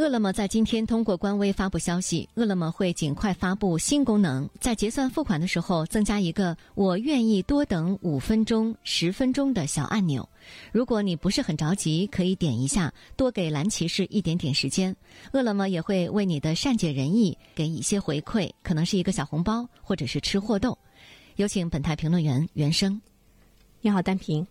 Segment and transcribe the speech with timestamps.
[0.00, 10.26] 饿了么在今天通过官微发布消息，饿了么会尽快发布新功能，在结算付款的时候增加一个“我愿意多等五分钟、十分钟”的小按钮。
[10.72, 14.96] 如果你不是很着急，可以点一下，多给蓝骑士一点点时间。
[15.32, 20.78] 饿了么也会为你的善解人意给一些回馈，可能是一个小红包，或者是吃货豆。
[21.36, 22.98] 有请本台评论员袁生。
[23.82, 24.46] 你好，单平。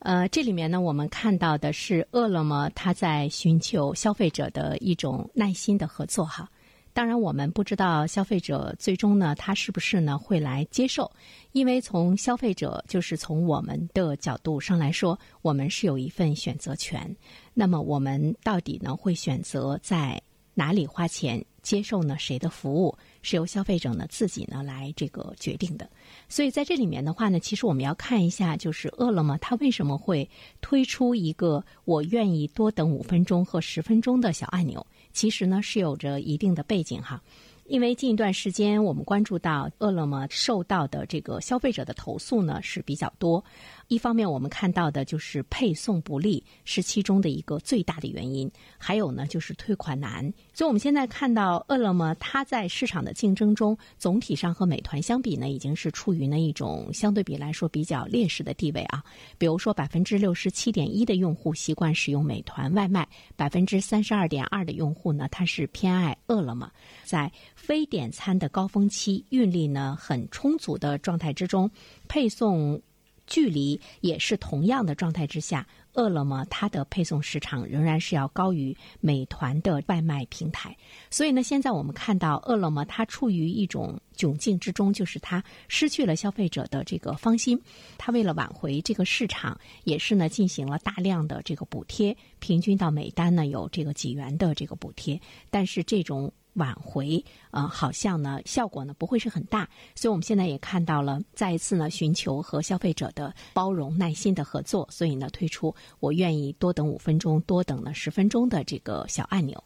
[0.00, 6.48] 呃，这里面呢，我们看到的是饿了么，它在寻求消费者的一种耐心的合作哈。
[6.92, 11.10] 当然，我们不知道消费者最终呢，他是不是呢会来接受，
[11.52, 17.14] 因为从消费者就是从我们的角度上来说，我们是有一份选择权。
[17.54, 20.20] 那么，我们到底呢会选择在
[20.54, 22.96] 哪里花钱，接受呢谁的服务？
[23.22, 25.88] 是由消费者呢自己呢来这个决定的，
[26.28, 30.28] 所以在这里面的话呢，其实我们要看一下，就是饿了么它为什么会
[30.62, 37.22] 推出一个我愿意多等五分钟和十分钟的小按钮，其实呢是有着一定的背景哈。
[37.70, 43.42] 因为近一段时间，我们关注到饿了么受到的这个消费者的投诉呢是比较多。
[43.86, 50.20] 一方面，我们看到的就是配送不利是其中的一个最大的原因，还有呢就是退款难。
[50.52, 59.00] 所以，我们现在看到饿了么它在市场的竞争中，总体上和美团相比呢，已经是处于呢一种相对比来说比较劣势的地位啊。
[59.38, 66.68] 比如说，百分之六十七点一的用户习惯使用美团外卖，百分之三十二点二的用户呢，他是偏爱饿了么，
[67.04, 67.30] 在。
[67.60, 71.70] 非点餐的高峰期，运力呢很充足的状态之中，
[72.08, 72.80] 配送
[73.26, 80.76] 距离也是同样的状态之下，饿了么它的配送时长仍然是要高于美团的外卖平台。
[81.10, 87.60] 所以呢，现在我们看到饿了么它处于一种窘境之中，就是它失去了消费者的这个芳心。
[87.98, 95.20] 它为了挽回这个市场，也是呢进行了大量的这个补贴，平均到每单呢有这个几元的这个补贴。
[95.50, 109.62] 但是这种挽回，呃，好像呢效果呢不会是很大，所以我们现在也看到了，再一次呢寻求和消费者的包容、耐心的合作，所以呢推出我愿意多等五分钟、多等了十分钟的这个小按钮。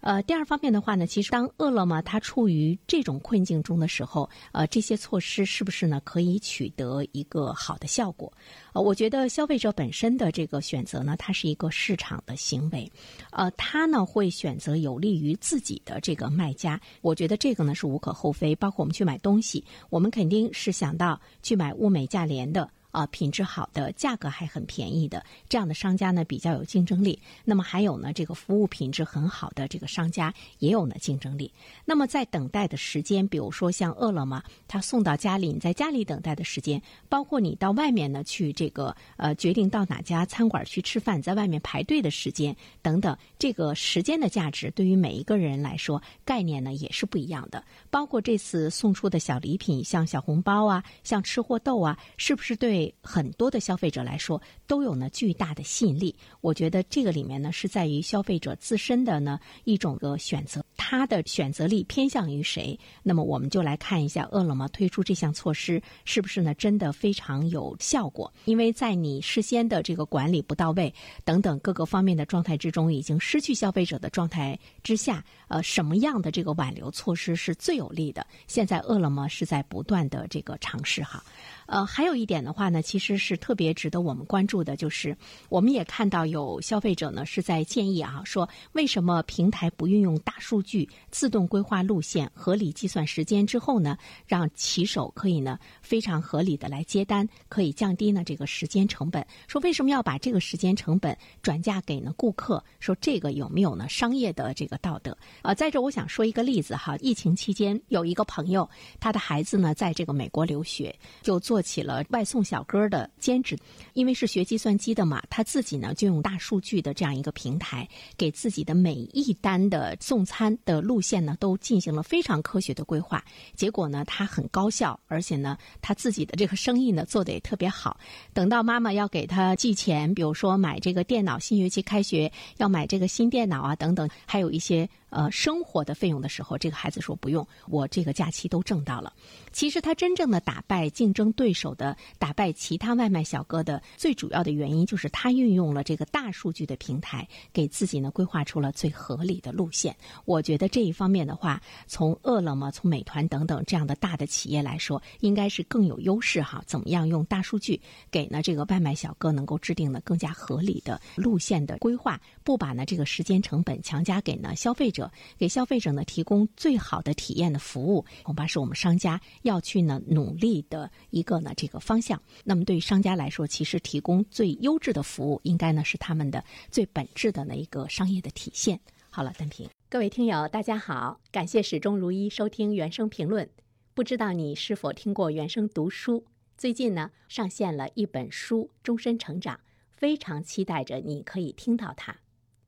[0.00, 8.32] 呃，第二方面的话呢，其实当饿了么它处于这种困境中的时候，呃，这些措施是不是呢可以取得一个好的效果？
[8.72, 12.90] 呃，我觉得消费者本身的这个选择呢，它是一个市场的行为，
[13.30, 16.80] 呃，他呢会选择有利于自己的这个卖家。
[17.00, 18.56] 我觉得这个呢是无可厚非。
[18.56, 22.68] 包括我们去买东西，我们肯定是想到去买物美价廉的。
[22.92, 27.18] 啊，品质好的，价格还很便宜的这样的商家呢，比较有竞争力。
[27.42, 31.50] 那么还有呢，这个服务品质很好的这个商家也有呢竞争力。
[31.86, 47.64] 那么在等待的时间，比如说像饿了么，它送到家里，你在家里等待的时间，包括你到外面呢去这个呃决定到哪家餐馆去吃饭，在外面排队的时间等等，这个时间的价值对于每一个人来说，概念呢也是不一样的。
[47.88, 52.81] 包括这次送出的小礼品，像小红包啊，像吃货豆啊，是不是对？
[53.02, 56.14] 很多的消费者来说，都有呢巨大的吸引力。
[56.40, 62.78] 我觉得这个里面呢，是在于消费者自身的呢一种个选择，他的选择力偏向于谁。
[63.02, 68.32] 那么我们就来看一下，饿了么推出这项措施是不是呢真的非常有效果？
[68.46, 70.92] 因为在你事先的这个管理不到位
[71.24, 78.26] 等等各个方面的状态之中，已经失去消费者的状态之下，呃，什么样的这个挽留措施是最有利的？
[78.46, 81.22] 现在饿了么是在不断的这个尝试哈。
[81.66, 85.16] 呃，还有一点的话，那其实是特别值得我们关注的，就是
[85.48, 93.96] 我们也看到有消费者呢是在建议啊，说为什么平台不运用大数据自动规划路线、合理计算时间之后呢，
[94.26, 99.26] 让骑手可以呢非常合理的来接单，可以降低呢这个时间成本。
[99.48, 102.62] 说为什么要把这个时间成本转嫁给呢顾客？
[102.80, 105.16] 说这个有没有呢商业的这个道德？
[105.42, 108.68] 啊，在这我想说一个例子哈，疫情期间有一个朋友，
[109.00, 111.62] 他的孩子呢在这个美国留学，就做。
[111.62, 113.56] 起了外送小哥的兼职，
[113.94, 123.24] 因为是学计算机的嘛，他自己呢就用大数据的这样一个平台，给自己的每一单的送餐的路线呢都进行了非常科学的规划。
[123.54, 127.98] 结果呢，他很高效，而且呢，他自己的这个生意呢做得也特别好。
[128.32, 134.88] 等到妈妈要给他寄钱，比如说买这个电脑，新学期开学要买这个新电脑啊等等，还有一些。
[135.12, 139.12] 呃生活的费用的时候，这个孩子说不用，我这个假期都挣到了。
[139.52, 149.94] 其实他真正的打败竞争对手的、打败其他外卖小哥的最主要的原因，就是他运用了这个大数据的平台，给自己呢规划出了最合理的路线。
[150.24, 156.64] 我觉得这一方面的话，从饿了么、从美团等等这样的大的企业来说，应该是更有优势哈。
[156.66, 157.78] 怎么样用大数据
[158.10, 165.01] 给呢这个外卖小哥能够制定的更加合理的路线的规划，不把呢这个时间成本强加给呢消费者
[165.38, 169.20] 给消费者呢提供最好的体验的服务，恐怕是我们商家。
[169.42, 172.20] 要去呢努力的一个呢这个方向。
[172.44, 178.78] 那么对于商家来说，其实提供最优质的服务，应该呢是他们的最本质的那一个商业的体现。
[179.10, 183.48] 好了，单平，各位听友，大家好，感谢始终如一收听原声评论。
[183.94, 186.24] 不知道你是否听过原声读书？
[186.56, 189.56] 最近呢上线了一本书《终身成长》，
[189.90, 192.12] 非常期待着你可以听到它。《